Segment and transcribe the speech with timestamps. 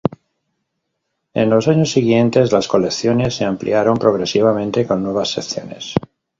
[1.35, 5.93] En los años siguientes, las colecciones se ampliaron progresivamente, con nuevas secciones.